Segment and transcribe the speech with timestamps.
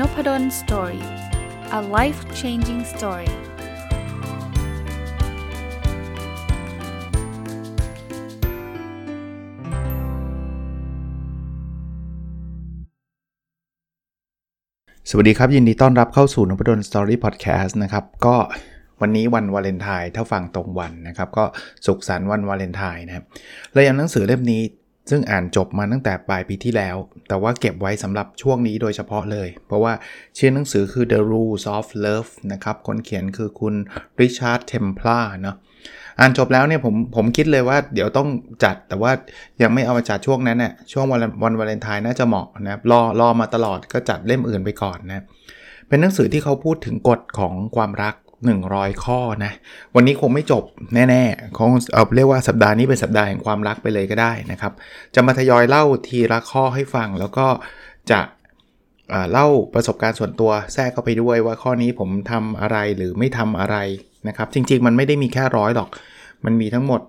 [0.00, 1.04] Noppadol's story
[1.78, 3.30] a life changing story
[15.10, 18.36] สวัสดีครับ ยินดีต้อนรับเข้าสู่นพดล story พอดแคสต์นะครับ ก็
[19.00, 21.44] วันนี้วันวาเลนไทน์ถ้าฟังตรงวันนะครับ ก็
[21.86, 23.24] สุขสันต์วันวาเลนไทน์นะครับ
[23.72, 24.62] เรายังหนังสือเล่มนี้
[25.10, 26.96] ซึ่งอ่านจบมาตั้งแต่ปลายปีที่แล้ว
[27.28, 29.92] แต่ว่าเก็บไว้สำหรับช่วงนี้โดยเฉพาะเลย เพราะว่า
[30.38, 33.74] ชื่อหนังสือคือ The Rules of Love นะครับ คนเขียนคือคุณ
[34.20, 35.56] ริชาร์ดเทมพลาเนาะ
[36.18, 38.28] อ่านจบแล้วเนี่ยผมผมคิดเลยว่าเดี๋ยวต้อง
[38.64, 39.12] จัดแต่ว่า
[39.62, 45.24] ยังไม่เอามาจัดช่วงนั้นน่ยช่วงวันวันวาเลนไทน์น่าจะเหมาะนะครับรอรอมาตลอดก็จัดเล่มอื่นไปก่อนนะ
[45.88, 48.14] เป็นหนังสือที่เขาพูดถึงกฎของความรัก
[48.44, 49.52] 100 ข้อนะ
[49.94, 50.64] วันนี้คงไม่จบ
[50.94, 54.72] แน่ๆคงเอาเรียกว่าสัปดาห์นี้เป็นสัปดาห์แห่งความรักไปเลยก็ได้นะครับ
[55.14, 57.46] จะมาทยอยเล่าทีละข้อให้ฟัง แล้วก็
[58.10, 58.20] จะ
[59.32, 63.76] เล่าประสบการณ์ส่วนตัวแทรกเข้าไปด้วยว่าข้อนี้ผมทำอะไรหรือไม่ทำอะไร
[64.28, 65.88] นะครับ จริงๆ มันไม่ได้มีแค่ร้อยหรอก
[66.44, 67.00] มันมีทั้งหมด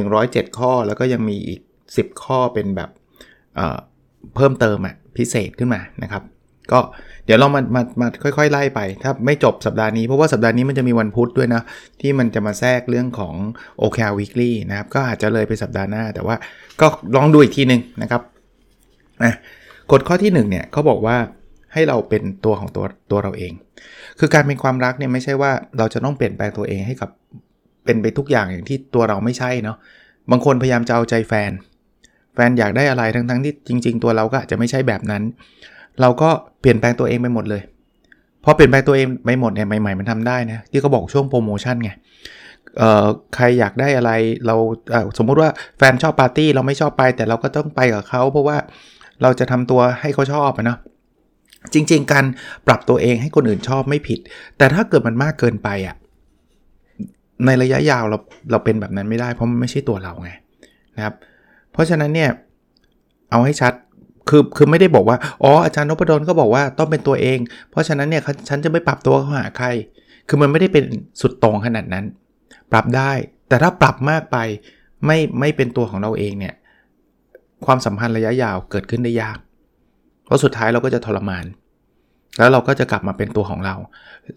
[0.00, 1.60] 107 ข้อแล้วก็ยังมีอีก
[1.92, 2.90] 10 ข้อเป็นแบบ
[3.56, 6.22] เเพิ่มเติมอะพิเศษขึ้นมานะครับ
[6.72, 6.80] ก็
[7.24, 11.62] เดี๋ยวเรามามามาค่อยๆไล่ไป ถ้าไม่จบสัปดาห์นี้ เพราะว่าสัปดาห์นี้มันจะมีวันพุธด้วยนะ
[12.00, 13.34] ที่มันจะมาแทรกเรื่องของ
[13.82, 16.36] OKR Weekly นะครับ ก็อาจจะเลยไปสัปดาห์หน้า แต่ว่า
[16.80, 18.22] ก็ลองดูอีกทีหนึ่งนะครับ
[19.24, 19.34] นะ
[19.92, 21.16] กฎข้อที่1เนี่ยเขาบอกว่า
[21.72, 23.52] ให้เราเป็นตัวของตัวตัวเราเอง
[24.18, 27.10] คือการเป็นความรักเนี่ยไม่ใช่ว่าเราจะต้องเปลี่ยนแปลงตัวเองให้กับ
[27.84, 29.76] เป็นไปทุกอย่างอย่างที่ตัวเราไม่ใช่เนาะ
[30.30, 31.52] บางคนพยายามจะเอาใจแฟน
[32.34, 35.22] แฟนอยากได้อะไรทั้งๆที่จริง ๆ ตัวเราก็อาจจะไม่ใช่แบบนั้น
[36.00, 37.62] เราก็เปลี่ยนแปลงตัวเองไปหมดเลย
[38.44, 41.90] พอเปลี่ยนแปลงตัวเองไปหมดเนี่ยใหม่ๆมันทำได้นะที่เขาบอกช่วงโปรโมชั่นไง
[42.78, 44.10] เอ่อใครอยากได้อะไร
[44.46, 44.56] เรา
[45.18, 48.56] สมมุติว่าแฟนชอบปาร์ตี้เราไม่ชอบไป แต่เราก็ต้องไปกับเขาเพราะว่า
[49.22, 50.76] เราจะทำตัวให้เขาชอบนะ
[51.74, 52.24] จริง ๆ การ
[52.66, 54.18] ปรับตัวเองให้คนอื่นชอบไม่ผิด
[54.58, 55.96] แต่ถ้าเกิดมันมากเกินไปอะ่ะ
[57.46, 58.18] ในระยะยาวเรา
[58.50, 60.30] เราเป็นแบบนั้นไม่ได้เพราะมันไม่ใช่ตัวเราไง
[60.96, 61.14] นะครับ
[61.72, 62.30] เพราะฉะนั้นเนี่ย
[63.30, 63.72] เอาให้ชัด
[64.28, 67.38] คือคือไม่ได้บอกว่า อ๋ออาจารย์นพดลก็บอกว่าต้องเป็นตัวเอง
[67.70, 69.66] เพราะฉะนั้นเนี่ยฉันจะไม่ปรับตัวเข้าหาใคร
[70.28, 70.84] คือมันไม่ได้เป็น
[71.20, 72.04] สุดตรงขนาดนั้น
[72.72, 73.12] ปรับได้
[73.48, 74.36] แต่ถ้าปรับมากไป
[75.06, 76.54] ไม่ไม่เป็นตัวของเราเองเนี่ย
[77.66, 79.38] ความสัมพันธ์ระยะยาวเกิดขึ้นได้ยาก
[80.26, 81.44] เพราะสุดท้ายเราก็จะทรมาน
[82.38, 83.74] แล้วเราก็จะกลับมาเป็นตัวของเรา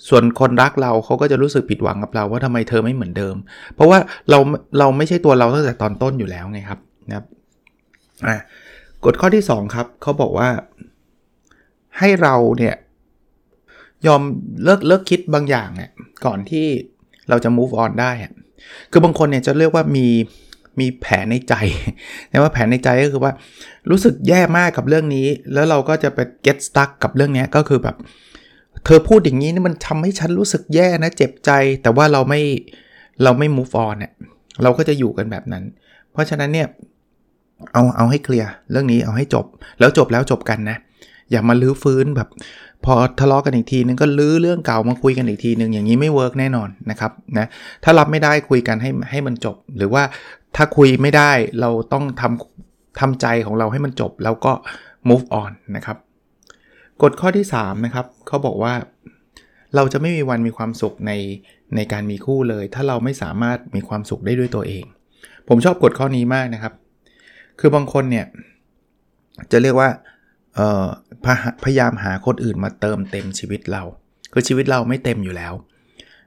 [0.09, 3.35] ส่วนคนรักเราเขาก็จะรู้สึกผิดหวังกับเราว่าทำไมเธอไม่เหมือนเดิม
[3.75, 4.39] เพราะว่าเรา
[4.79, 6.79] เราไม่ใช่ตัวเราตั้งแต่ตอนต้นอยู่แล้วไงครับ
[7.09, 7.25] นะครับ
[8.27, 8.37] อะ
[9.05, 10.49] กฎข้อที่ 2 ครับเขาบอกว่า
[11.97, 12.75] ให้เราเนี่ย
[14.07, 14.21] ยอม
[14.63, 15.91] เลิกเลิกคิดบางอย่างเนี่ย
[16.25, 16.65] ก่อนที่
[17.29, 18.11] เราจะ move on ได้
[18.91, 20.07] คือบางคนเนี่ยจะเรียกว่ามี
[20.79, 21.53] มีแผนในใจ
[22.31, 23.31] นะว่าแผนในใจก็คือว่า
[23.89, 27.95] รู้สึกแย่มากกับเรื่องนี้ แล้วเราก็จะไป get stuck กับเรื่องนี้ก็คือแบบ
[28.85, 31.51] เธอพูดอย่างนี้นี่มันทำให้ฉันรู้สึกแย่นะ เจ็บใจ
[31.81, 32.41] แต่ว่าเราไม่
[33.23, 34.11] เราไม่ move on เนี่ย
[34.63, 35.63] เราก็จะอยู่กันแบบนั้น
[36.11, 36.67] เพราะฉะนั้นเนี่ย
[37.73, 39.45] เอาเอาให้เคลียร์เรื่องนี้เอาให้จบ
[39.79, 40.77] แล้วจบแล้วจบกันนะ
[41.31, 42.29] อย่ามาลื้อฟื้นแบบ
[42.85, 47.47] พอทะเลาะกันอีกทีนึงก็ลื้อเรื่องเก่ามาคุยกันอีกทีนึงอย่างนี้ไม่เวิร์กแน่นอนนะครับนะ
[47.83, 50.03] ถ้ารับไม่ได้คุยกันให้ให้มันจบ หรือว่า
[50.55, 54.53] ถ้าคุยไม่ได้เราต้องทำทำใจของเราให้มันจบแล้วก็
[55.09, 55.97] move on นะครับ
[57.01, 58.73] กฎข้อที่3นะครับเขาบอกว่า
[59.75, 61.11] เราจะไม่มีวันมีความสุขใน
[61.75, 64.83] ในการมีคู่เลย ถ้าเราไม่สามารถมีความสุขได้ด้วยตัวเอง
[65.47, 66.73] ผมชอบกฎข้อนี้มากนะครับ
[67.59, 68.25] คือบางคนเนี่ย
[69.51, 69.89] จะเรียกว่า
[71.63, 73.83] พยายามหาคนอื่นมาเติมเต็มชีวิตเรา
[74.33, 75.53] คือชีวิตเราไม่เต็มอยู่แล้ว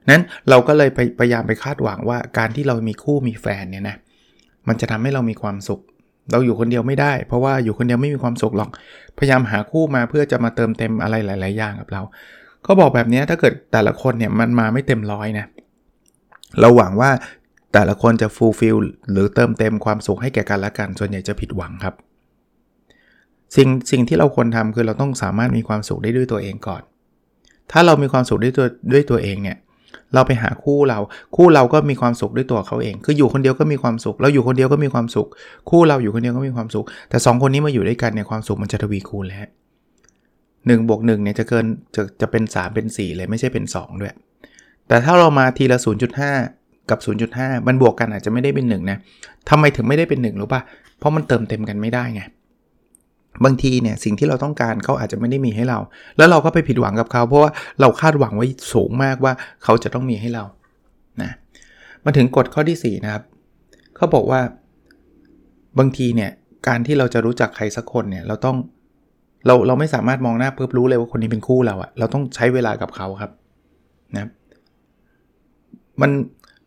[0.09, 3.97] นั้นเราก็เลยพยายามไปคาดหวังว่าการที่เรามีคู่มีแฟนเนี่ยนะ
[4.67, 5.81] มันจะทำให้เรามีความสุข
[6.31, 8.69] เราอยู่คนเดียวไม่ได้ เพราะว่าอยู่คนเดียวไม่มีความสุขหรอก
[9.19, 12.01] พยายามหาคู่มาเพื่อจะมาเติมเต็มอะไรหลาย ๆ อย่างกับเรา
[12.65, 15.45] ก็บอกแบบนี้ถ้าเกิดแต่ละคนเนี่ยมันมาไม่เต็มร้อยนะ
[16.59, 17.09] เราหวังว่า
[17.77, 18.75] แต่ละคนจะฟูลฟิล
[19.11, 21.95] หรือเติมเต็มความสุขให้แก่กันและกัน ส่วนใหญ่จะผิดหวังครับ
[23.55, 26.81] สิ่งสิ่งที่เราควรทำคือเราต้องสามารถมีความสุขได้ด้วยตัวเองก่อน
[27.71, 29.57] ถ้าเรามีความสุขด้วยตัวด้วยตัวเองเนี่ย
[30.13, 30.99] เราไปหาคู่เรา
[31.35, 35.27] คู่เราก็มีความสุขด้วยตัวเขาเอง คืออยู่คนเดียวก็มีความสุข เราอยู่คนเดียวก็มีความสุข
[35.69, 39.39] คู่เราอยู่คนเดียวก็มีความสุข แต่ 2 คนนี้มาอยู่ด้วยกันเนี่ยความสุขมันจะทวีคูณแล้ว
[40.67, 44.13] หนึ่งบวกหนึ่งเนี่ยจะเกินจะจะเป็น 3 เป็น 4 เลยไม่ใช่เป็น 2 ด้วย
[44.87, 45.79] แต่ถ้าเรามาทีละ
[46.23, 46.99] 0.5 กับ
[47.33, 48.97] 0.5 มันบวกกันอาจจะไม่ได้เป็น1นะ
[49.49, 50.61] ทำไมถึงไม่ได้เป็น1รู้ป่ะ
[50.97, 52.21] เพราะมันเติมเต็มกันไม่ได้ไง
[53.45, 55.79] บางทีเนี่ยสิ่งที่เราต้องการเขาอาจจะไม่ได้มีให้เรา
[56.17, 57.51] แล้วเราก็ไปผิดหวังกับเขา เพราะว่า
[57.81, 59.33] เราคาดหวังไว้สูงมากว่า
[59.63, 60.43] เขาจะต้องมีให้เรา
[61.21, 61.31] นะ
[62.05, 63.23] มาถึงกฎข้อที่ 4 นะครับ
[63.95, 64.41] เขาบอกว่า
[65.79, 66.31] บางทีเนี่ย
[66.67, 68.57] การที่เราจะรู้จักใครสักคนเนี่ยเราต้อง
[69.45, 73.31] เราเราไม่สามารถมองหน้าปุ๊บรู้เลยว่าคนนี้เป็นคู่เราอะเราต้องใช้เวลากับเขาครับ
[74.15, 74.29] นะ
[76.01, 76.11] มัน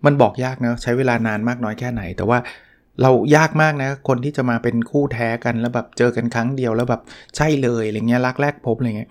[0.06, 2.38] มันบอกยากนะใช้เวลานานมากน้อยแค่ไหน แต่ว่า
[3.02, 7.02] เรายากมากนะ คนที่จะมาเป็นคู่แท้กันแล้วแบบเจอกันครั้งเดียวแล้วแบบ
[7.36, 9.10] ใช่เลยอะไรเงี้ยรักแรกพบอะไรเงี้ย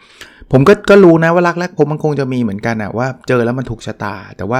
[0.51, 4.60] ผมก็ก็รู้นะว่ารักแรกพบมันคงจะมีเหมือนกันอะว่าเจอแล้วมันถูกชะตา แต่ว่า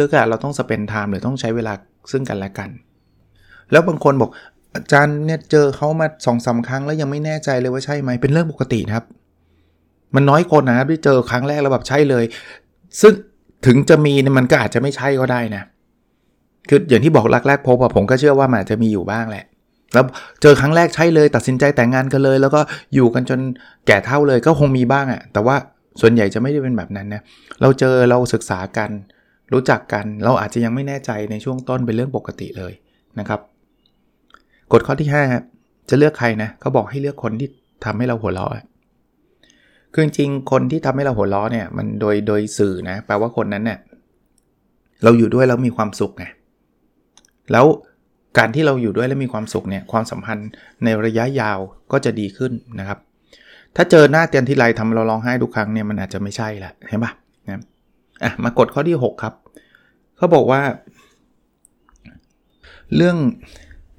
[0.00, 1.72] ลึกๆอะเราต้องสเปนไทม์หรือต้องใช้เวลา
[2.12, 2.70] ซึ่งกันและกัน
[3.72, 4.30] แล้วบางคนบอก
[4.74, 9.06] อาจารย์เนี่ยเจอเขามาสองสาครั้งแล้วยังไม่แน่ใจเลยว่าใช่ไหมเป็นเรื่องปกตินะครับ
[10.14, 12.24] มันน้อยคนนะที่เจอครั้งแรกแล้วแบบใช่เลย
[13.00, 13.12] ซึ่ง
[13.66, 15.62] ถึงจะมีเนี่ยมันก็อาจจะไม่ใช่ก็ได้นะ
[16.68, 19.44] คืออย่างที่บอกรักแรกพบอะผมก็เชื่อว่ามันอาจจะมีอยู่บ้างแหละ
[19.94, 20.04] แล้ว
[20.42, 22.60] เจอครั้งแรกใช่เลย ตัดสินใจแต่งงานกันเลย แล้วก็
[22.94, 23.40] อยู่กันจน
[23.86, 25.56] แก่เท่าเลยก็คงมีบ้างอะแต่ว่า
[26.00, 27.22] ส่วนใหญ่จะไม่ได้เป็นแบบนั้นนะ
[27.60, 28.90] เราเจอเราศึกษากัน
[29.52, 32.72] รู้จักกันเราอาจจะยังไม่แน่ใจในช่วงต้นเป็นเรื่องปกติเลย
[33.18, 33.40] นะครับ
[34.72, 35.08] กฎข้อที่
[35.48, 37.48] 5จะเลือกใครนะเขาบอกให้เลือกคนที่
[37.84, 38.50] ทำให้เราหัวเราะ
[39.92, 43.78] คือจริงคนที่ทำให้เราหัวเราะเนี่ยมันโดยโดยสื่อนะแปลว่าคนนั้นเนี่ย
[45.04, 46.24] เราอยู่ด้วยแล้วมีความสุขไง
[47.52, 47.66] แล้ว
[48.38, 50.48] การที่เราอยู่ด้วยแล้วมีความสุขเนี่ยความสัมพันธ์
[50.84, 51.58] ในระยะยาว
[51.92, 52.98] ก็จะดีขึ้นนะครับ
[53.76, 57.12] ถ้าเจอหน้าเตียนที่ไรทำเราร้องไห้ทุกครั้งเนี่ยมันอาจจะไม่ใช่ละเห็นปะ
[57.48, 57.62] นะ
[58.22, 59.34] อะมากดข้อที่ 6 ครับ
[60.16, 60.62] เขาบอกว่า
[62.96, 63.16] เรื่อง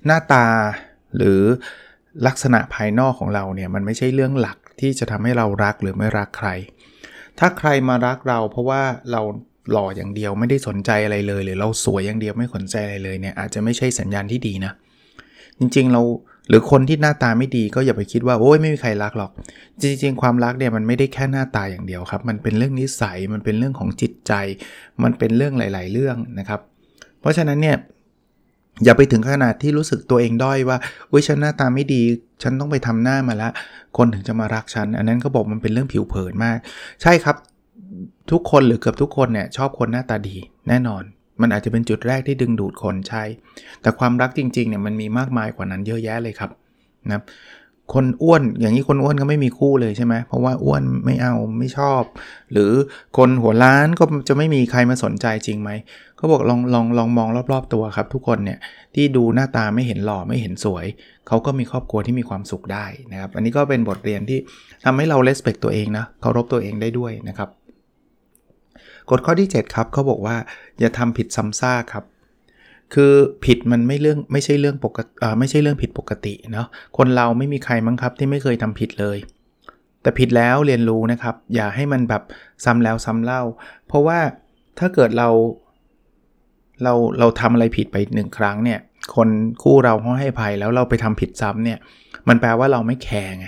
[0.05, 0.45] หน้าตา
[1.17, 1.41] หรือ
[2.27, 6.49] ลักษณะภายนอกของเราเนี่ยมันไม่ใช่เรื่องหลักที่จะทำให้เรารักหรือไม่รักใคร
[7.39, 8.81] ถ้าใครมารักเราเพราะว่า
[9.11, 9.21] เรา
[9.71, 14.71] หล่ออย่างเดียวไม่ได้สนใจอะไรเลย หรือเราสวยอย่างเดียวไม่สนใจอะไรเลยเนี่ยอาจจะไม่ใช่สัญญาณที่ดีนะ
[15.59, 16.01] จริงๆเรา
[16.49, 19.31] หรือคนที่หน้าตาไม่ดีก็อย่าไปคิดว่าโอ้ยไม่มีใครรักหรอก
[19.81, 24.33] จริง ๆ ความรักเนี่ยมันไม่ได้แค่หน้าตาอย่างเดียวครับ มันเป็นเรื่องนิสัยมันเป็นเรื่องของจิตใจ
[25.03, 26.61] มันเป็นเรื่องหลาย ๆ เรื่องนะครับ
[27.19, 27.77] เพราะฉะนั้นเนี่ย
[28.83, 30.77] อย่าไปถึงขนาดที่รู้สึกตัวเองด้อยว่า
[31.11, 32.01] อุ้ยฉันหน้าตาไม่ดี
[32.43, 33.49] ฉันต้องไปทำหน้ามาละ
[33.97, 36.57] คนถึงจะมารักฉัน อันนั้นก็บอกมันเป็นเรื่องผิวเผินมาก
[37.01, 37.35] ใช่ครับ
[38.31, 40.37] ทุกคนหรือเกือบทุกคนเนี่ยชอบคนหน้าตาดี
[40.67, 41.03] แน่นอน
[41.41, 43.23] มันอาจจะเป็นจุดแรกที่ดึงดูดคนใช่
[43.81, 46.51] แต่ความรักจริงๆเนี่ยมันมีมากมายกว่านั้นเยอะแยะเลยครับ
[47.11, 47.21] นะ
[47.93, 52.03] คนอ้วนอย่างนี้คนอ้วนก็ไม่มีคู่เลยใช่ไหมเพราะว่าอ้วนไม่เอาไม่ชอบ
[52.51, 52.71] หรือ
[53.17, 55.69] คนหัวล้านก็จะไม่มีใครมาสนใจจริงไหม
[56.17, 58.59] เขาบอกลองลองลองมองรอบๆตัวครับ ทุกคนเนี่ย
[58.95, 60.85] ที่ดูหน้าตาไม่เห็นหล่อไม่เห็นสวย
[61.27, 64.39] เขาก็มีครอบครัวที่มีความสุขได้นะครับ อันนี้ก็เป็นบทเรียนที่
[64.85, 67.49] ทำให้เราเลสเปกตัวเองนะเคารพตัวเองได้ด้วยนะครับ
[69.09, 70.35] กฎข้อที่ 7 ครับเขาบอกว่า
[70.79, 72.05] อย่าทำผิดซ้ำซากครับ
[72.93, 73.13] คือ
[73.45, 76.67] ผิดมันไม่เรื่องไม่ใช่เรื่องปกติไม่ใช่เรื่องผิดปกติเนาะ
[76.97, 79.17] คนเราไม่มีใครมั้งครับที่ไม่เคยทำผิดเลย
[80.01, 82.23] แต่ผิดแล้วเรียนรู้นะครับ อย่าให้มันแบบ
[82.65, 83.41] ซ้ำแล้วซ้ำเล่า
[83.87, 84.19] เพราะว่า
[84.79, 85.29] ถ้าเกิดเรา
[86.83, 88.79] เราเราทำอะไรผิดไปหนึ่งครั้งเนี่ย
[89.15, 89.29] คน
[89.63, 91.77] คู่เราเขาให้ภัยแล้วเราไปทำผิดซ้ำเนี่ย
[92.27, 93.47] มันแปลว่าเราไม่แคร์ไง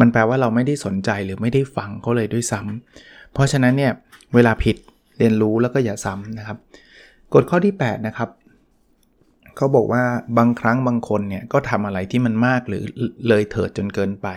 [0.00, 3.92] มันแปลว่าเราไม่ได้สนใจหรือไม่ได้ฟังเขาเลยด้วยซ้ำเพราะฉะนั้นเนี่ย
[4.34, 4.76] เวลาผิด
[5.18, 6.58] เรียนรู้แล้วก็อย่าซ้ำนะครับ
[7.34, 8.28] กฎข้อที่ 8 นะครับ
[9.56, 10.02] เขาบอกว่า
[10.38, 12.84] บางครั้งบางคนเนี่ยก็ทำอะไรที่มันมากหรือ
[13.28, 14.28] เลยเถิดจนเกินไป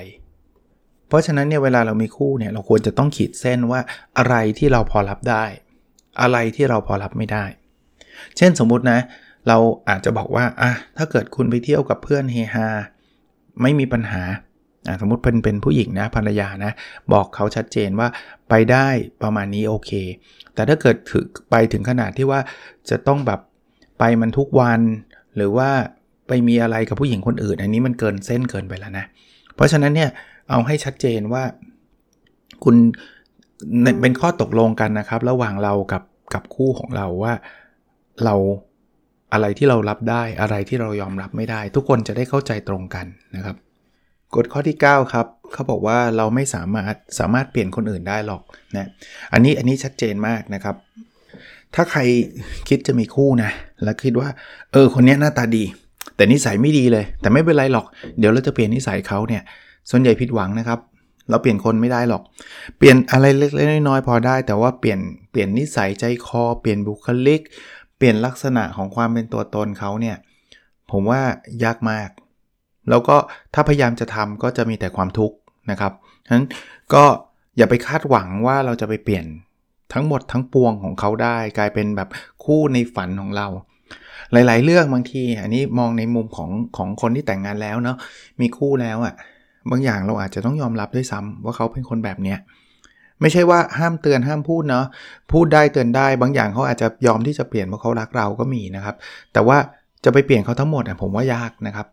[1.08, 3.82] เพราะฉะนั้นเนี่ยเวลาเรามีคู่เนี่ยเราควรจะต้องขีดเส้นว่า
[4.18, 5.46] อะไรที่เราพอรับได้
[6.22, 7.46] อะไรที่เราพอรับไม่ได้
[8.38, 9.00] เช่นสมมุตินะ
[9.48, 9.58] เรา
[9.90, 12.68] อาจจะบอกว่าอะถ้าเกิดคุณไปเที่ยวกับเพื่อนเฮฮา
[13.62, 14.24] ไม่มีปัญหา
[15.02, 16.72] สมมติเป็นเป็นผู้หญิงนะภรรยานะ
[17.14, 18.08] บอกเขาชัดเจนว่า
[18.50, 18.88] ไปได้
[19.24, 19.92] ประมาณนี้โอเค
[20.54, 22.40] แต่ถ้าเกิดถึงไปถึงขนาดที่ว่า
[22.90, 23.40] จะต้องแบบ
[24.00, 24.82] ไปมันทุกวัน
[25.36, 25.70] หรือว่า
[26.28, 29.06] ไปมีอะไรกับผู้หญิงคนอื่น อันนี้มันเกินเส้นเกินไปแล้วนะ
[29.56, 30.10] เพราะฉะนั้นเนี่ย
[30.50, 31.44] เอาให้ชัดเจนว่า
[32.64, 32.76] คุณ
[34.02, 37.34] เป็นข้อตกลงกันนะครับ ระหว่างเรากับกับคู่ของเราว่า
[38.26, 38.36] เรา
[39.34, 43.56] อะไรที่เรารับได้อะไรที่เรายอมรับไม่ได้ ทุกคนจะได้เข้าใจตรงกันนะครับ
[44.36, 48.42] กฎข้อที่ 9 ครับ เขาบอกว่าเราไม่สามารถสามารถเปลี่ยนคนอื่นได้หรอก
[48.76, 48.88] นะ
[49.34, 50.76] อันนี้อันนี้ชัดเจนมากนะครับ
[51.76, 52.02] ถ้าใคร
[52.70, 53.52] คิดจะมีคู่นะ
[53.84, 54.30] แล้วคิดว่า
[54.72, 55.64] เออ คนนี้หน้าตาดี
[56.16, 57.86] แต่นิสัยไม่ดีเลย แต่ไม่เป็นไรหรอก
[58.20, 59.44] เดี๋ยวเราจะเปลี่ยนนิสัยเขาเนี่ย
[59.90, 60.80] ส่วนใหญ่ผิดหวังนะครับ
[61.30, 62.22] เราเปลี่ยนคนไม่ได้หรอก
[62.78, 65.00] เปลี่ยนอะไรเล็กๆน้อยๆพอได้ แต่ว่าเปลี่ยน
[65.32, 67.42] เปลี่ยนนิสัยใจคอ เปลี่ยนบุคลิก
[67.98, 70.18] เปลี่ยนลักษณะของความเป็นตัวตนเขาเนี่ย
[70.92, 71.22] ผมว่า
[71.64, 72.10] ยากมาก
[72.90, 73.16] แล้วก็
[73.54, 75.36] ถ้าพยายามจะทำก็จะมีแต่ความทุกข์
[75.72, 75.94] นะครับ
[76.26, 76.46] ฉะนั้น
[76.94, 77.04] ก็
[77.58, 79.26] อย่าไปคาดหวังว่าเราจะไปเปลี่ยน
[79.94, 82.10] ทั้งหมดทั้งปวงของเขาได้ กลายเป็นแบบ
[82.44, 83.48] คู่ในฝันของเรา
[84.32, 87.98] หลาย ๆ เรื่องบางที อันนี้มองในมุมของของคนที่แต่งงานแล้วเนาะ
[88.42, 89.14] มีคู่แล้วอะ่ะ
[89.72, 92.38] บางอย่างเราอาจจะต้องยอมรับด้วยซ้ำว่าเขาเป็นคนแบบเนี้ย
[93.22, 94.86] ไม่ใช่ว่าห้ามเตือนห้ามพูดเนาะ
[95.32, 98.96] พูดได้เตือนได้บางอย่างเขาอาจจะยอมที่จะเปลี่ยนเพราะเขารักเราก็มีนะครับ
[99.34, 99.58] แต่ว่า
[100.04, 101.88] จะไปเปลี่ยนเขาทั้งหมดอะผมว่ายากนะครับ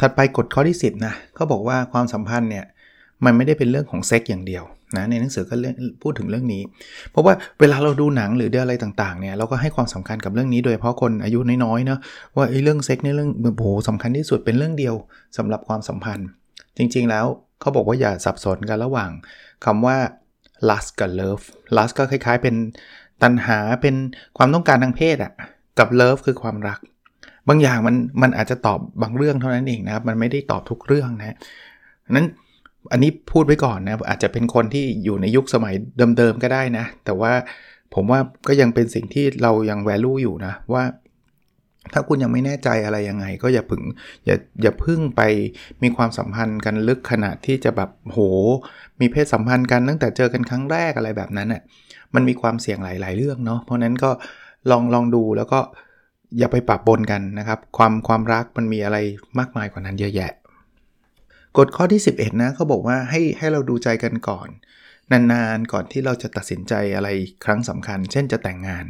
[0.00, 2.64] ถัดไปกฎข้อที่ 10นะเขาบอกว่าความสัมพันธ์เนี่ย
[3.24, 4.64] มันไม่ได้เป็นเรื่องของเซ็กอย่างเดียว
[4.96, 5.54] นะในหนังสือก็
[6.02, 6.62] พูดถึงเรื่องนี้
[7.10, 11.98] เพราะว่าเวลาเราดูหนังหรืออะไรต่างๆเนี่ยเราก็ให้ความสำคัญกับเรื่องนี้โดยเฉพาะคนอายุน้อยๆเนาะ
[12.36, 14.94] ว่าไอ้เรื่องเซ็กนี่เรื่องโอ้โหสำคัญที่สุดเป็นเรื่องเดียว
[15.36, 16.28] สำหรับความสัมพันธ์
[16.76, 17.26] จริงๆแล้ว
[17.60, 19.10] เขาบอกว่าอย่าสับสนกันระหว่าง
[19.64, 19.96] คำว่า
[20.68, 21.44] lust กับ love
[21.76, 22.54] lust ก็คล้ายๆ เป็น
[23.22, 23.94] ตัณหาเป็น
[24.38, 25.32] ความต้องการทางเพศอะ
[25.78, 26.78] กับ love คือความรัก
[27.48, 31.36] บางอย่างมันมันอาจจะตอบบางเรื่องเท่านั้นเองนะครับมันไม่ได้ตอบทุกเรื่องนะ
[32.10, 32.26] นั้น
[32.92, 35.74] อันนี้พูดไว้ก่อนนะอาจจะเป็นคนที่อยู่ในยุคสมัย
[36.18, 37.32] เดิมๆก็ได้นะ แต่ว่า
[37.94, 40.84] ผมว่าก็ยังเป็นสิ่งที่เรายังแวลูอยู่นะว่า
[41.92, 43.82] ถ้าคุณยังไม่แน่ใจอะไรยังไง ก็อย่าพึ่ง
[44.26, 45.22] อย่าอย่าพึ่งไป
[45.82, 48.18] มีความสัมพันธ์กันลึกขนาดที่จะแบบโห
[49.00, 51.62] มีเพศสัมพันธ์กันตั้งแต่เจอกันครั้งแรกอะไรแบบนั้นอะ
[52.14, 54.10] มันมีความเสี่ยงหลาย ๆ เรื่องเนาะเพราะนั้นก็
[54.70, 55.60] ลองลองดูแล้วก็
[56.38, 58.98] อย่าไปปรับปนกันนะครับ ความความรักมันมีอะไร
[59.38, 60.32] มากมายกว่านั้นเยอะแยะ
[61.58, 64.48] กฎข้อที่ 11 นะเขาบอกว่าให้ให้เราดูใจกันก่อน
[65.12, 67.08] นานๆก่อนที่เราจะตัดสินใจอะไร
[67.44, 68.84] ครั้งสำคัญ เช่นจะแต่งงาน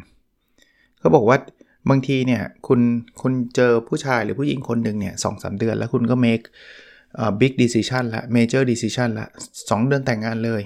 [0.98, 1.38] เขาบอกว่า
[1.90, 2.80] บางทีเนี่ยคุณ
[3.22, 6.44] คุณเจอผู้ชายหรือผู้หญิงคนหนึ่งเนี่ยสองสาเดือน แล้วคุณก็ make
[7.40, 9.26] big decision ละ major decision ละ
[9.58, 10.62] 2เดือนแต่งงานเลย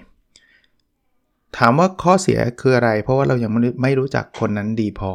[1.59, 3.53] ถามว่าข้อเสียคืออะไร เพราะว่าเรายัง
[3.83, 5.13] ไม่รู้จักคนนั้นดีพอ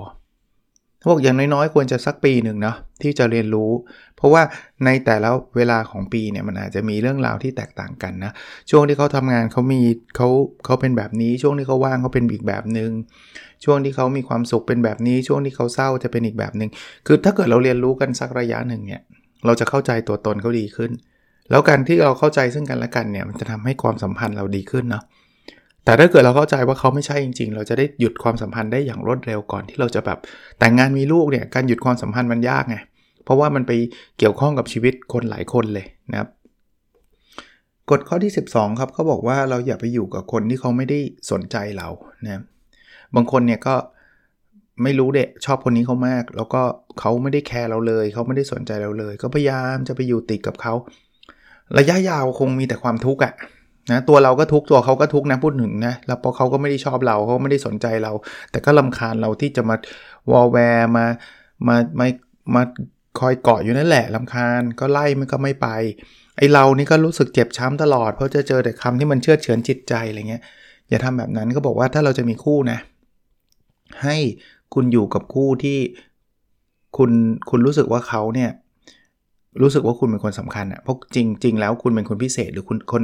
[1.10, 3.72] บอกอย่างน้อยๆ ควรจะสักปีหนึ่งเนาะที่จะเรียนรู้
[4.18, 4.44] เพราะว่า
[4.86, 8.32] ในแต่ละเวลาของปีเนี่ยมันอาจจะมีเรื่องราวที่แตกต่างกันนะ
[8.72, 9.82] ช่วงที่เขาทำงานเขามี
[10.16, 10.28] เขา
[10.66, 12.92] เขาเป็นแบบนี้ ช่วงที่เขาว่างเขาเป็นอีกแบบหนึง่ง
[13.64, 16.70] ช่วงที่เขามีความสุขเป็นแบบนี้ ช่วงที่เขาเศร้าจะเป็นอีกแบบหนึง่ง
[17.08, 19.02] คือถ้าเกิดเราเรียนรู้กันสักระยะหนึ่งเนี่ย
[19.46, 20.92] เราจะเข้าใจตัวตนเขาดีขึ้น
[21.50, 25.04] แล้วการที่เราเข้าใจซึ่งกันและกันเนี่ยมันจะทำให้ความสัมพันธ์เราดีขึ้นเนาะ
[25.86, 30.20] แต่ถ้าเกิดเราเข้าใจว่าเขาไม่ใช่จริง ๆ เราจะได้หยุดความสัมพันธ์ได้อย่างรวดเร็วก่อนที่เราจะแบบ
[30.60, 32.78] แต่งงานมีลูกเนี่ยการหยุดความสัมพันธ์มันยากไง
[33.24, 33.72] เพราะว่ามันไป
[34.18, 36.30] เกี่ยวข้องกับชีวิตคนหลายคนเลยนะครับ
[37.90, 41.00] กฎข้อที่ 12 ครับเขาบอกว่าเราอย่าไปอยู่กับคนที่เขาไม่ได้
[41.32, 41.88] สนใจเรา
[42.26, 42.42] นะ
[43.16, 43.76] บางคนเนี่ยก็
[44.84, 46.62] ไม่รู้เด็ชอบคนนี้เขามาก แล้วก็
[47.00, 50.74] เขาไม่ได้แคร์เราเลย เขาไม่ได้สนใจเราเลย ก็พยายามจะไปอยู่ติดกับเขา
[51.78, 53.34] ระยะยาวคงมีแต่ความทุกข์อะ
[53.92, 58.12] นะตัวเราก็ทุกตัวเขาก็ทุกนะพูดถึงนะแล้วพอเขาก็ไม่ได้ชอบเราเขาไม่ได้สนใจเรา
[58.52, 59.76] แต่ก็ลาคาญเราที่จะมา
[60.32, 61.06] วอลแวร์มา
[61.68, 62.08] มามา
[62.56, 62.62] มา
[63.20, 65.68] คอยเกาะอยู่นั่นแหละลาคาญก็ไล่มันก็ไม่ไป
[66.38, 70.44] ไอเรานี่ก็รู้สึกเจ็บช้ำตลอด เพราะจะเจอแต่คำที่มันเชื่อเฉือนจิตใจอะไรเงี้ย
[70.90, 72.78] อย่าทำแบบนั้นก็บอกว่าถ้าเราจะมีคู่นะ
[74.04, 74.18] ให้
[74.74, 75.80] คุณอยู่กับคู่ที่
[76.98, 77.12] คุณ
[77.50, 78.50] คุณรู้สึกว่าเขาเนี่ย
[79.62, 83.04] รู้สึกว่าคุณเป็นคนสำคัญอะ่ะเพราะจริง ๆ แล้วคุณเป็นคนพิเศษหรือคุณคน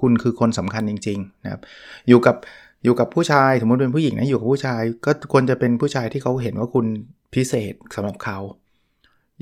[0.00, 1.60] คุณคือคนสำคัญจริงๆนะครับ
[2.08, 2.36] อยู่กับ
[2.84, 6.86] อยู่กับผู้ชายสมมติเป็นผู้หญิงนะอยู่กับผู้ชาย ก็ควรจะเป็นผู้ชายที่เขาเห็นว่าคุณ
[7.34, 8.38] พิเศษสำหรับเขา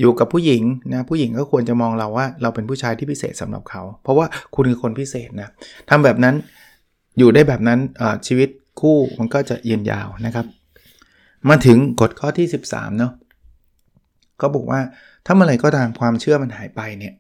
[0.01, 5.49] อยู่กับผู้หญิงนะผู้หญิงก็ควรจะมองเราว่า เราเป็นผู้ชายที่พิเศษสำหรับเขา เพราะว่าคุณคือคนพิเศษนะ
[5.91, 6.35] ทำแบบนั้น
[7.19, 7.79] อยู่ได้แบบนั้น
[8.27, 8.49] ชีวิต
[8.81, 10.47] คู่มันก็จะยืนยาวนะครับ
[11.49, 13.13] มาถึงกฎข้อที่ 13เนาะ
[14.41, 14.81] ก็บอกว่า
[15.27, 17.15] ถ้าเมื่อไรก็ตามความเชื่อมันหายไปเนี่ย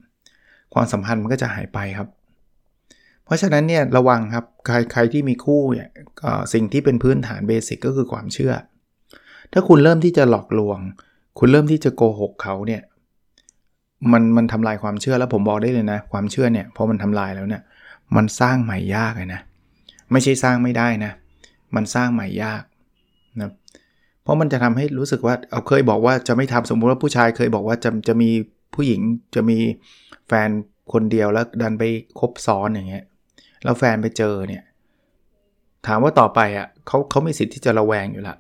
[0.75, 2.09] ความสัมพันธ์มันก็จะหายไปครับ
[3.25, 5.89] เพราะฉะนั้นเนี่ยระวังครับใครใครที่มีคู่เนี่ย
[6.53, 8.53] สิ่งที่เป็นพื้นฐานเบสิกก็คือความเชื่อ
[9.53, 10.79] ถ้าคุณเริ่มที่จะหลอกลวง
[11.39, 12.83] คุณเริ่มที่จะโกหกเขาเนี่ย
[14.13, 17.63] มันมันทำลายความเชื่อแล้วผมบอกได้เลยนะ ความเชื่อเนี่ยพอมันทำลายแล้วเนี่ย
[18.17, 19.41] มันสร้างใหม่ยากเลยนะ
[20.13, 21.13] ไม่ใช่สร้างไม่ได้นะ
[21.75, 22.63] มันสร้างใหม่ยาก
[23.41, 23.51] นะ
[24.23, 28.31] เพราะมันจะทำให้รู้สึกว่าเอาเคยบอกว่าจะไม่ทำสมมุติว่าผู้ชายเคยบอกว่าจะจะมี
[28.75, 29.01] ผู้หญิง
[29.35, 29.59] จะมี
[30.29, 30.51] แฟน
[30.93, 31.85] คนเดียวแล้วดันไป
[32.19, 33.05] คบซ้อนอย่างเงี้ย
[33.65, 34.63] แล้วแฟนไปเจอเนี่ย
[35.87, 38.37] ถามว่าต่อไปอะเขาเขามีสิทธิ์ที่จะระแวงอยู่ละ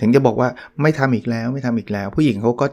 [0.00, 0.48] ถึงจะบอกว่า
[0.82, 2.66] ไม่ทำอีกแล้วไม่ทำอีกแล้ว ผู้หญิงเขาก็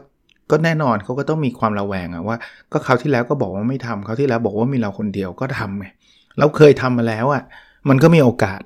[0.50, 2.36] ก็แน่นอนเขาก็ต้องมีความระแวงอะว่า
[2.72, 5.86] ก็เขาที่แล้วก็บอกว่าไม่ทำเขาที่แล้วบอกว่ามีเราคนเดียวก็ทำไง
[6.38, 7.42] เราเคยทำมาแล้วอะ
[7.88, 8.60] มันก็มีโอกาส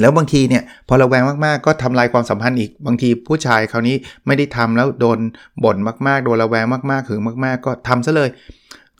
[0.00, 5.18] แล้วบางทีเนี่ยพอระแวงมากๆ ก็ทำลายความสัมพันธ์อีกบางทีผู้ชายคราวนี้ไม่ได้ทำแล้วโดน
[5.64, 8.30] บ่นมากๆ โดนระแวงมากๆถึงมาก ๆ ก็ทำซะเลย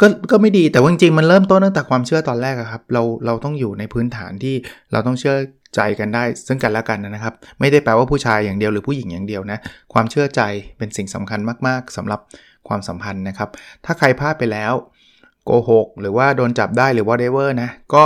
[0.00, 4.54] ก็ก็ไม่ดีแต่ว่าจริงๆมันเริ่มต้นตั้งแต่ความเชื่อตอนแรกครับเราเราต้องอยู่ในพื้นฐานที่
[4.92, 5.36] เราต้องเชื่อ
[5.76, 9.58] ใจกันได้ ซึ่งกันและกันนะครับ ไม่ได้แปลว่าผู้ชายอย่างเดียวหรือผู้หญิงอย่างเดียวนะ
[9.92, 10.40] ความเชื่อใจ
[10.78, 12.20] เป็นสิ่งสำคัญมากๆสำหรับ
[12.68, 13.48] ความสัมพันธ์นะครับ
[13.84, 14.72] ถ้าใครพลาดไปแล้ว
[15.44, 18.04] โกหกหรือว่าโดนจับได้หรือว่าเดเวอร์นะก็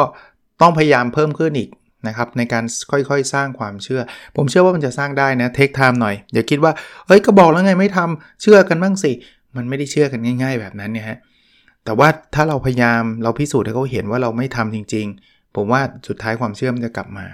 [0.60, 1.70] ต้องพยายามเพิ่มขึ้นอีก
[2.06, 4.00] นะครับในการค่อยๆ สร้างความเชื่อ
[4.36, 6.72] ผมเชื่อว่ามันจะสร้างได้นะเทคไทม์หน่อยอย่าคิดว่า
[7.06, 9.12] เฮ้ยก็บอกแล้วไงไม่ทำเชื่อกันบ้างสิ
[9.56, 11.18] มันไม่ได้เชื่อกันง่าย ๆ แบบนั้นเนี่ยฮะ
[11.88, 17.26] แต่ว่าถ้าเราพยายามเราพิสูจน์ให้เขาเห็นว่าเราไม่ทำจริง ๆ ผมว่าสุดท้ายความเชื่อมันจะกลับมา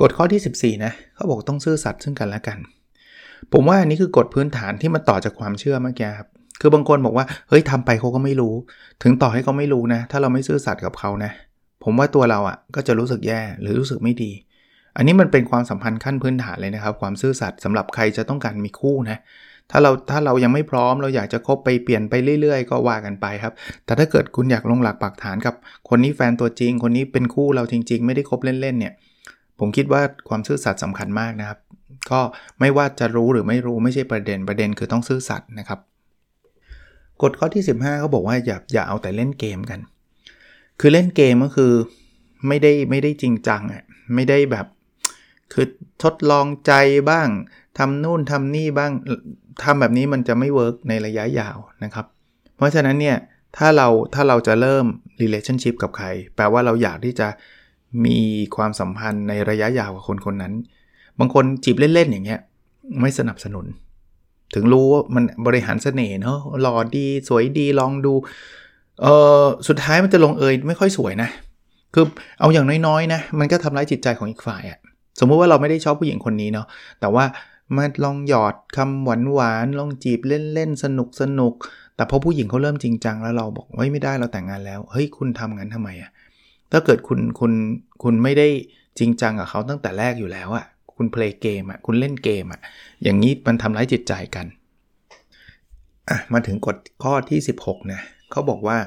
[0.00, 2.58] กฎข้อที่ 14 นะเขาบอกต้องซื่อสัตย์ซึ่งกันและกัน
[3.52, 6.28] ผมว่าอันนี้คือกฎพื้นฐานที่มันต่อจากความเชื่อเมื่อกี้ครับ
[6.60, 8.54] คือบางคนบอกว่าเฮ้ยทำไปเขาก็ไม่รู้
[9.02, 11.32] ถึงต่อให้เขาไม่รู้นะ ถ้าเราไม่ซื่อสัตย์กับเขานะ
[11.84, 14.30] ผมว่าตัวเราอะ่ะก็จะรู้สึกแย่หรือรู้สึกไม่ดี
[14.96, 19.18] อันนี้มันเป็นความสัมพันธ์ขั้นพื้นฐานเลยนะครับ ความซื่อสัตย์สำหรับใครจะต้องการมีคู่นะ
[19.70, 25.54] ถ้าเราถ้าเรายังไม่พร้อมเราอยากจะคบไปเปลี่ยนไปเรื่อยๆ ก็ว่ากันไปครับ แต่ถ้าเกิดคุณอยากลงหลักปักฐานกับ
[25.88, 28.94] คนนี้แฟนตัวจริง คนนี้เป็นคู่เราจริง ๆ ไม่ได้คบเล่นๆเนี่ย
[29.58, 31.58] ผมคิดว่าความซื่อสัตย์สำคัญมากนะครับ
[32.10, 32.20] ก็
[32.60, 35.80] ไม่ว่าจะรู้หรือไม่รู้ไม่ใช่ประเด็นประเด็นคือต้องซื่อสัตย์นะครับ
[37.22, 39.80] กฎข้อที่ 15เขาบอกว่าอย่าอย่าเอาแต่เล่นเกมกัน
[40.80, 41.72] คือเล่นเกมก็คือ
[42.48, 43.84] ไม่ได้ไม่ได้จริงจังอะ
[44.14, 44.66] ไม่ได้แบบ
[45.52, 45.66] คือ
[46.02, 46.72] ทดลองใจ
[47.10, 47.28] บ้าง
[47.78, 48.92] ทำนู่นทำนี่บ้าง
[49.62, 52.06] ทำแบบนี้มันจะไม่ work ในระยะยาวนะครับ
[52.56, 53.16] เพราะฉะนั้นเนี่ย
[53.56, 54.84] ถ้าเราถ้าเราจะเริ่ม
[55.22, 57.28] relationship กับใคร แปลว่าเราอยากที่จะ
[58.04, 58.18] มี
[58.56, 60.52] ความสัมพันธ์ในระยะยาวกับคนคนนั้น
[61.18, 62.40] บางคนจีบเล่น ๆ อย่างเงี้ย
[63.00, 63.66] ไม่สนับสนุน
[64.54, 68.14] ถึงรู้ว่ามันบริหารเสน่ห์เนาะหล่อดีสวยดีลองดู
[69.02, 69.06] เอ
[69.42, 71.28] อสุดท้ายมันจะลงเอยไม่ค่อยสวยนะ
[71.94, 72.04] คือ
[72.40, 74.78] เอาอย่างน้อยๆนะมันก็ทำร้ายจิตใจของอีกฝ่ายอะ
[75.20, 76.66] สมมุติว่าเราไม่ได้ชอบผู้หญิงคนนี้เนาะ
[77.00, 77.24] แต่ว่า
[77.76, 80.20] มาลองหยอดคำหวานหวานลองจีบ
[80.54, 81.54] เล่นๆสนุกสนุก
[81.96, 86.10] แต่พอผู้หญิงเขาเริ่มจริงจังแล้วเราบอกเฮ้ยไม่ได้เราแต่งงานแล้วเฮ้ยคุณทำงั้นทำไมอะ
[86.72, 87.52] ถ้าเกิดคุณคุณ
[88.02, 88.48] คุณไม่ได้
[88.98, 92.60] จริงจังกับเขาตั้งแต่แรกอยู่แล้วอะคุณเพลย์เกมอะคุณเล่นเกมอะ
[93.02, 94.46] อย่างนี้มันทำร้ายจิตใจกัน
[96.08, 98.78] อะมาถึงกฎข้อที่ 16นะเขาบอกว่า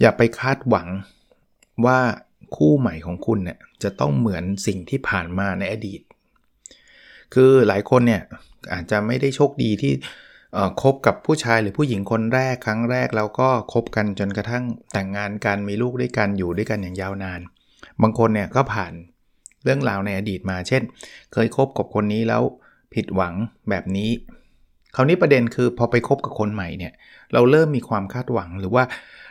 [0.00, 0.88] อย่าไปคาดหวัง
[1.86, 1.98] ว่า
[2.56, 6.00] คู่ใหม่ของคุณเนี่ยจะต้องเหมือนสิ่งที่ผ่านมาในอดีต
[7.34, 8.22] คือหลายคนเนี่ย
[8.72, 9.92] อาจจะไม่ได้โชคดีที่
[10.82, 17.40] คบกับผู้ชายหรือผู้หญิงคนแรกครั้งแรกแล้วก็คบกันจนกระทั่งแต่งงานกันมีลูกด้วยกันอยู่ด้วยกันอย่างยาวนาน
[18.02, 18.92] บางคนเนี่ยก็ผ่าน
[19.64, 20.82] เรื่องราวในอดีตมา เช่น
[21.32, 22.42] เคยคบกับคนนี้แล้ว
[22.94, 23.34] ผิดหวัง
[23.70, 24.10] แบบนี้
[24.94, 26.92] คราวนี้ประเด็นคือพอไปคบกับคนใหม่เนี่ย
[27.32, 28.84] เราเริ่มมีความคาดหวังหรือว่า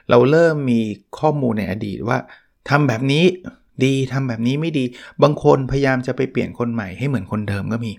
[0.10, 0.80] เราเริ่มมี
[1.20, 2.18] ข้อมูลในอดีตว่า
[2.70, 3.26] ทำแบบนี้
[3.84, 4.84] ดีทำแบบนี้ไม่ดี
[5.24, 7.92] บางคนพยายามจะไปเปลี่ยนคนใหม่ให้เหมือนคนเดิมก็มี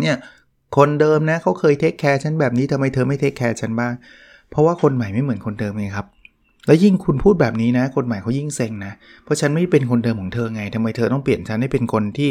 [0.00, 0.16] เนี่ย
[0.76, 3.92] คนเดิมนะเขาเคย take care ฉันแบบนี้ทำไมเธอไม่ take care ฉันบ้าง
[4.50, 6.06] เพราะว่าคนใหม่ไม่เหมือนคนเดิมไงครับ
[6.66, 8.92] แล้วยิ่งคุณพูดแบบนี้นะ คนใหม่เขายิ่งเซ็งนะ
[9.24, 12.30] เพราะฉันไม่เป็นคนเดิมของเธอไงทำไมเธอต้องเปลี่ยนฉันให้เป็นคนที่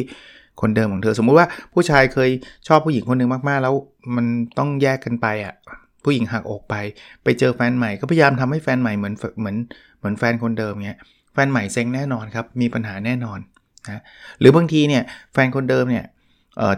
[0.61, 2.29] คนเดิมของเธอ สมมุติว่าผู้ชายเคย
[2.67, 3.73] ชอบผู้หญิงคนหนึ่งมากๆ แล้ว
[4.15, 4.25] มัน
[4.57, 5.53] ต้องแยกกันไปอะ
[6.03, 6.75] ผู้หญิงหักอกไป
[7.23, 9.55] ไปเจอแฟนใหม่ก็พยายามทำให้แฟนใหม่เหมือนเหมือน
[9.99, 10.99] เหมือนแฟนคนเดิมเงี้ย
[11.33, 13.39] แฟนใหม่เซ็งแน่นอนครับ มีปัญหาแน่นอน
[13.91, 14.01] นะ
[14.39, 16.05] หรือบางทีเนี่ยแฟนคนเดิมเนี่ย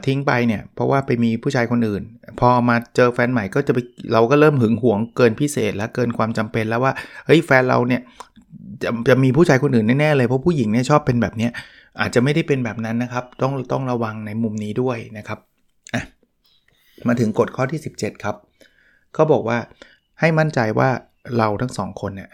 [0.05, 2.03] ทิ้งไปเนี่ยเพราะว่าไปมีผู้ชายคนอื่น
[2.39, 3.79] พอมาเจอแฟนใหม่ก็จะไป
[4.13, 6.93] เราก็เริ่มหึงหวงเกินพิเศษแล้วเกินความจำเป็นแล้วว่า
[7.25, 8.01] เฮ้ยแฟนเราเนี่ย
[8.83, 11.51] จะจะมีผู้ชายคนอื่นแน่ๆเลยเพราะผู้หญิงเนี่ยชอบเป็นแบบเนี้ย
[12.01, 15.39] อาจจะไม่ได้เป็นแบบนั้นนะครับ ต้องต้องระวังในมุมนี้ด้วยนะครับ
[15.93, 16.03] อะ
[17.07, 18.35] มาถึงกฎข้อที่ 17 ครับ
[19.13, 19.57] เขาบอกว่า
[20.19, 20.89] ให้มั่นใจว่า
[21.37, 22.29] เราทั้งสองคนเนี่ย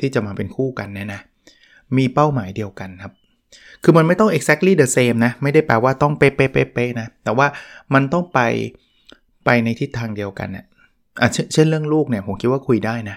[0.00, 1.20] ที่จะมาเป็นคู่กันเนี่ยนะ
[1.96, 3.12] มีเป้าหมายเดียวกันครับ
[3.82, 7.46] คือมันไม่ต้อง exactly the same นะ ไม่ได้แปลว่าต้องเป๊ะๆๆนะ แต่ว่า
[7.94, 8.40] มันต้องไป
[9.44, 10.64] ไปในทิศทางเดียวกันนะ
[11.20, 13.16] อะเช่นเรื่องลูกเนี่ยผมคิดว่าคุยได้นะ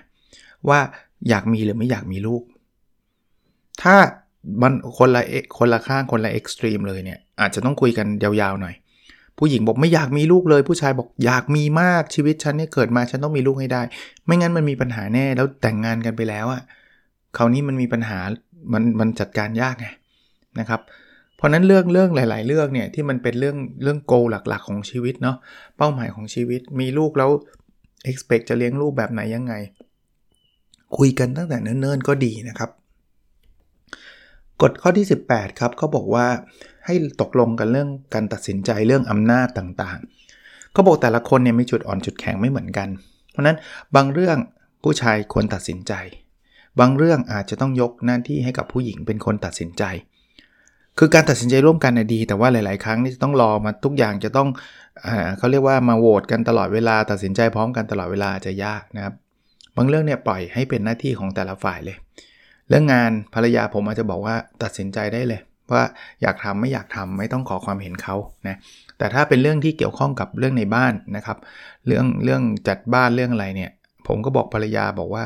[0.69, 0.79] ว่า
[1.29, 2.41] อยากมีหรือไม่อยากมีลูก
[3.81, 3.95] ถ้า
[4.61, 5.23] มันคนละ
[5.57, 8.75] คนละข้างคนละเอ็กซ์ตรีมเลยเนี่ยอาจจะต้องคุยกันยาวๆหน่อย
[9.37, 13.81] ผู้หญิงบอกไม่อยากมีลูกเลย ผู้ชายบอกอยากมีมากชีวิตฉันเนี่ยเกิดมาฉันต้องมีลูกให้ได้
[14.25, 16.61] ไม่งั้นมันมีปัญหาแน่แล้วแต่งงานกันไปแล้วอะ่ะ
[17.37, 18.19] คราวนี้มันมีปัญหา
[18.73, 19.87] มันมันจัดการยากไง
[20.59, 20.81] นะครับ
[21.35, 25.37] เพราะนั้นเรื่องเรื่องหลาย ๆ เรื่องเนี่ยที่มันเป็นเรื่องเรื่องโกหลักๆ ของชีวิตเนาะ
[25.77, 27.29] เป้าหมายของชีวิตมีลูกแล้ว
[28.11, 29.53] expect จะเลี้ยงลูกแบบไหนยังไง
[30.97, 32.69] คุยกันตั้งแต่เนิ่นๆก็ดีนะครับ
[34.61, 36.25] กฎข้อที่ 18 ครับเขาบอกว่า
[36.85, 42.89] ให้ตกลงกันเรื่องการตัดสินใจเรื่องอำนาจต่างๆเขาบอกแต่ละคนเนี่ยมีจุดอ่อนจุดแข็งไม่เหมือนกัน
[43.31, 43.57] เพราะนั้น
[43.95, 44.37] บางเรื่อง
[44.83, 45.93] ผู้ชายควรตัดสินใจ
[46.79, 49.83] บางเรื่องอาจจะต้องยกหน้าที่ให้กับผู้หญิงเป็นคนตัดสินใจ
[50.99, 54.47] คือการตัดสินใจร่วมกันดี แต่ว่าหลาย ๆ ครั้งนี่จะต้องรอมาทุกอย่างจะต้อง
[55.37, 59.13] เขาเรียกว่ามาโหวตกันตลอดเวลาตัดสินใจพร้อมกันตลอดเวลาจะยากนะครับ
[59.75, 61.97] บางเรื่องเนี่ยปล่อยให้เป็นหน้าที่ของแต่ละฝ่ายเลย
[62.69, 65.83] เรื่องงานภรรยาผมอาจจะบอกว่าตัดสินใจได้เลย ว่า
[66.21, 68.15] อยากทำไม่อยากทำไม่ต้องขอความเห็นเขา
[68.47, 68.57] นะ
[68.97, 71.37] แต่ถ้าเป็นเรื่องที่เกี่ยวข้องกับเรื่องในบ้านนะครับ
[71.87, 73.71] เรื่องเรื่องจัดบ้านเรื่องอะไรเนี่ย
[74.07, 75.23] ผมก็บอกภรรยาบอกว่า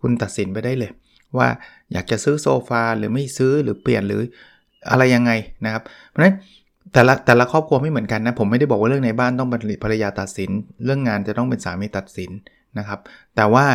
[0.00, 0.92] คุณตัดสินไปได้เลย
[1.36, 1.48] ว่า
[1.92, 4.22] อยากจะซื้อโซฟาหรือไม่ซื้อหรือเปลี่ยนหรือ
[4.90, 5.32] อะไรยังไง
[5.64, 6.34] นะครับ เพราะฉะนั้น
[6.92, 10.50] แต่ละแต่ละครอบครัวไม่เหมือนกันนะ ผมไม่ได้บอกว่าเรื่องในบ้านต้องเป็นภรรยาตัดสิน
[10.84, 12.30] เรื่องงานจะต้องเป็นสามีตัดสิน
[12.78, 13.00] นะครับ
[13.36, 13.66] แต่ว่า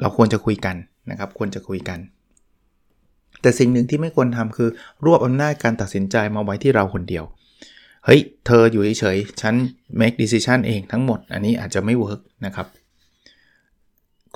[0.00, 0.76] เราควรจะคุยกัน
[1.10, 1.98] นะครับ ควรจะคุยกัน
[3.42, 4.68] แต่สิ่งหนึ่งที่ไม่ควรทำคือ
[5.04, 7.24] รวบอำนาจการตัดสินใจมาไว้ที่เราคนเดียว
[8.04, 9.54] เฮ้ย เธออยู่เฉยๆฉัน
[10.00, 12.66] make decision เองทั้งหมด อันนี้อาจจะไม่เวิร์กนะครับ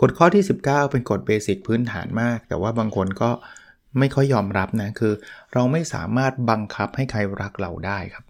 [0.02, 3.30] กฎข้อที่ 19 เป็นกฎเบสิกพื้นฐานมาก แต่ว่าบางคนก็
[3.98, 5.12] ไม่ค่อยยอมรับนะ คือ
[5.52, 8.24] เราไม่สามารถบังคับให้ใครรักเราได้ครับ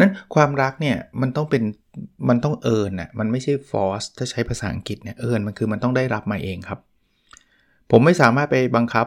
[0.00, 1.62] นั้นความรักเนี่ยมันต้องเป็น
[2.28, 6.78] มันต้องเอิญน่ะมันไม่ใช่ force ถ้าใช้ภาษาอังกฤษเนี่ยเอิญมันคือมันต้องได้รับมาเองครับ
[7.90, 9.06] ผมไม่สามารถไปบังคับ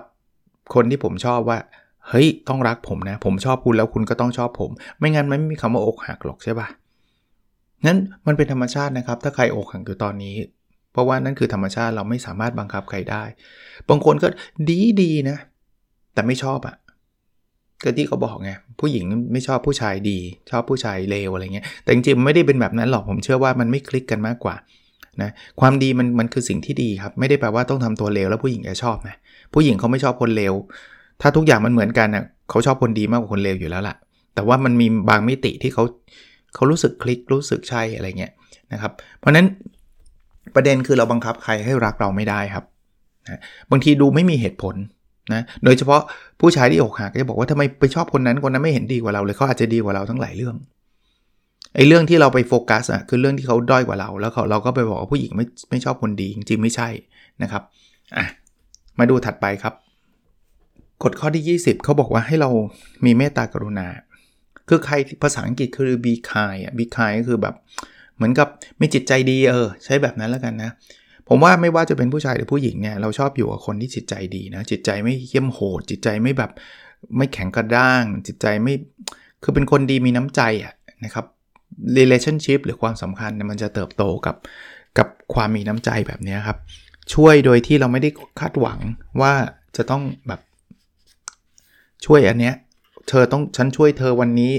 [0.73, 1.59] คนที่ผมชอบว่า
[2.09, 6.67] เฮ้ยต้องรักผมนะ ผมชอบคุณแล้วคุณก็ต้องชอบผม ไม่งั้นมันไม่มีคำว่าอกหักหรอกใช่ปะ
[7.85, 7.97] นั้น
[8.27, 10.35] มันเป็นธรรมชาตินะครับ ถ้าใครอกหักอยู่ตอนนี้
[10.99, 13.23] ราะว่านั่นคือธรรมชาติเราไม่สามารถบังคับใครได้
[13.89, 14.27] บางคนก็
[14.69, 15.37] ดีดีนะ
[16.13, 16.75] แต่ไม่ชอบอะ
[17.83, 20.19] ก็ที่เขาบอกไงผู้หญิงไม่ชอบผู้ชายดี
[20.51, 24.55] ชอบผู้ชายเลวอะไรเงี้ยแต่จริงๆไม่ได้เป็นแบบนั้นหรอกผมเชื่อว่ามันไม่คลิกกันมากกว่า
[25.21, 29.15] นะความดีมันมันคือสิ่งที่ดีครับ ไม่ได้แปลว่าต้องทำตัวเลวแล้วผู้หญิงจะชอบนะ
[29.53, 30.53] ผู้หญิงเขาไม่ชอบคนเลว
[31.21, 33.95] ถ้าทุกอย่างมันเหมือนกันนะเขาชอบคนดีมากกว่าคนเลวอยู่แล้วล่ะ
[34.35, 35.83] แต่ว่ามันมีบางมิติที่เขา
[36.55, 38.33] เขารู้สึกคลิกรู้สึกใช่อะไรเงี้ย
[38.73, 39.45] นะครับ เพราะนั้น
[40.55, 42.65] ประเด็นคือเราบังคับใครให้รักเราไม่ได้ครับ
[43.27, 43.39] นะ
[43.71, 44.75] บางทีดูไม่มีเหตุผล
[45.33, 46.01] นะโดยเฉพาะ
[46.39, 50.55] ผู้ชายที่อกหักจะบอกว่าทำไมไปชอบคนนั้นคนนั้นไม่เห็นดีกว่าเราเลยเขาอาจจะดีกว่าเราทั้งหลายเรื่อง
[51.75, 56.89] ไอ้เรื่องที่เราไปโฟกัสอะคือเรื่องที่เขาด้อยกว่าเรา แล้วเราก็ไปบอกว่าผู้หญิงไม่ไม่ชอบคนดีจริงๆไม่ใช่
[57.43, 57.63] นะครับ
[58.17, 58.25] อะ
[58.99, 59.73] มาดูถัดไปครับ
[61.03, 62.49] กฎข้อที่ 20 เขาบอกว่าให้เรา
[63.05, 63.87] มีเมตตากรุณา
[64.69, 67.55] คือใครภาษาอังกฤษคือ be kind อะ be kind ก็คือแบบ
[68.19, 68.47] เหมือนกับ
[68.81, 70.71] มีจิตใจดีเออใช้แบบนั้นแล้วกันนะ
[71.29, 76.51] ผมว่าไม่ว่าจะเป็นผู้ชายหรือผู้หญิงเนี่ยเราชอบอยู่กับคนที่จิตใจดีนะจิตใจไม่เยี่ยมโหด จิตใจไม่แบบ
[77.17, 78.73] ไม่แข็งกระด้าง จิตใจไม่
[79.43, 81.25] คือเป็นคนดีมีน้ำใจอะนะครับ
[81.97, 84.35] relationship หรือความสำคัญเนี่ยมันจะเติบโตกับ
[84.97, 86.57] กับความมีน้ำใจแบบนี้ครับ
[87.13, 88.79] ช่วยโดยที่เราไม่ได้คาดหวัง
[89.21, 89.33] ว่า
[89.77, 90.41] จะต้องแบบ
[92.05, 92.55] ช่วยอันเนี้ย
[93.09, 94.53] เธอต้องฉันช่วยเธอวันนี้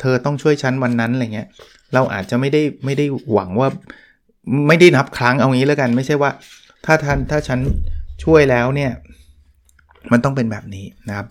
[0.00, 1.48] เธอต้องช่วยฉันวันนั้นอะไรเงี้ย
[1.94, 3.68] เราอาจจะไม่ได้ไม่ได้หวังว่า
[4.68, 6.30] ไม่ได้นับครั้งเอางี้แล้วกัน ไม่ใช่ว่า
[6.84, 7.58] ถ้าท่านถ้าฉัน
[8.24, 8.90] ช่วยแล้วเนี่ย
[10.12, 11.26] มันต้องเป็นแบบนี้นะครับ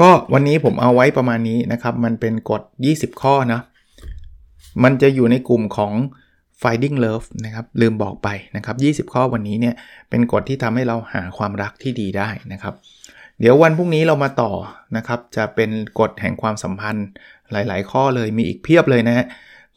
[0.00, 3.60] ก็วันนี้ผมเอาไว้ประมาณนี้นะครับ มันเป็นกฎ 20 ข้อนะ
[4.84, 5.92] มันจะอยู่ในกลุ่มของ
[6.62, 9.74] finding love นะครับ ลืมบอกไปนะครับ 20 ข้อวันนี้เนี่ย
[10.10, 12.74] เป็นกฎที่ทำให้เราหาความรักที่ดีได้นะครับ
[13.40, 14.52] เดี๋ยววันพรุ่งนี้เรามาต่อ
[14.96, 17.06] นะครับ จะเป็นกฎแห่งความสัมพันธ์
[17.52, 19.26] หลาย ๆ ข้อเลยมีอีกเพียบเลยนะฮะ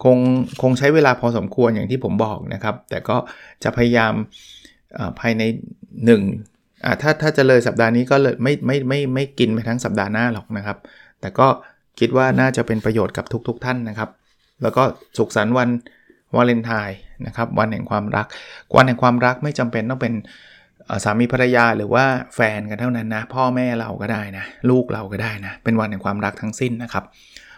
[0.04, 0.18] คง
[0.62, 3.18] คงใช้เวลาพอสมควรอย่างที่ผมบอกนะครับ แต่ก็
[3.64, 4.14] จะพยายาม
[5.20, 5.44] ภายใน
[6.14, 10.78] 1อ่าถ้าถ้าจะเลยสัปดาห์นี้ก็เลยไม่ไม่ไม่ไม่กินไปทั้งสัปดาห์หน้าหรอกนะครับ
[11.22, 11.48] แต่ก็
[12.00, 14.10] คิดว่าน่าจะเป็นประโยชน์กับทุกๆทท่านนะครับ
[14.62, 14.84] แล้วก็
[15.18, 15.70] สุขสันต์วัน
[16.36, 18.26] วาเลนไทน์นะครับวันแห่งความรัก
[18.76, 20.14] วันแห่งความรักไม่จำเป็นต้องเป็น
[21.04, 22.06] สามีภรรยาหรือว่า
[22.36, 27.04] แฟนกันเท่านั้นนะ พ่อแม่เราก็ได้นะ ลูกเราก็ได้นะ เป็นวันแห่งความรักทั้งสิ้นนะครับ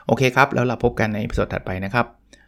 [0.08, 2.06] โอเคครับ แล้วเราพบกันในสดถัดไปนะครับ